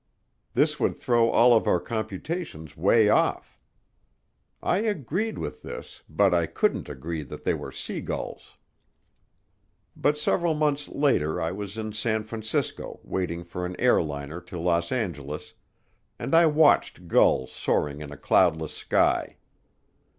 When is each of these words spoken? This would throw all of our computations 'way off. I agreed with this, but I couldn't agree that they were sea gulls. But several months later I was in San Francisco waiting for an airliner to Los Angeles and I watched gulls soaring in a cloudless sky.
This 0.55 0.79
would 0.79 0.97
throw 0.97 1.29
all 1.29 1.53
of 1.53 1.67
our 1.67 1.79
computations 1.79 2.75
'way 2.75 3.07
off. 3.07 3.59
I 4.59 4.77
agreed 4.79 5.37
with 5.37 5.61
this, 5.61 6.01
but 6.09 6.33
I 6.33 6.47
couldn't 6.47 6.89
agree 6.89 7.21
that 7.21 7.43
they 7.43 7.53
were 7.53 7.71
sea 7.71 8.01
gulls. 8.01 8.57
But 9.95 10.17
several 10.17 10.55
months 10.55 10.87
later 10.89 11.39
I 11.39 11.51
was 11.51 11.77
in 11.77 11.91
San 11.93 12.23
Francisco 12.23 12.99
waiting 13.03 13.43
for 13.43 13.63
an 13.63 13.75
airliner 13.79 14.41
to 14.41 14.57
Los 14.57 14.91
Angeles 14.91 15.53
and 16.17 16.33
I 16.33 16.47
watched 16.47 17.07
gulls 17.07 17.51
soaring 17.51 18.01
in 18.01 18.11
a 18.11 18.17
cloudless 18.17 18.73
sky. 18.73 19.37